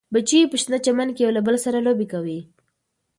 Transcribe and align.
بچي 0.13 0.37
یې 0.41 0.49
په 0.51 0.57
شنه 0.61 0.77
چمن 0.85 1.07
کې 1.15 1.21
یو 1.25 1.31
له 1.37 1.41
بل 1.47 1.55
سره 1.65 1.77
لوبې 1.85 2.07
کوي. 2.13 2.39